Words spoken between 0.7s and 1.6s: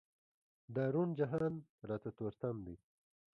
دا روڼ جهان